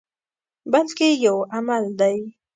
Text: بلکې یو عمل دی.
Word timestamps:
بلکې 0.71 1.09
یو 1.25 1.37
عمل 1.55 1.83
دی. 1.99 2.17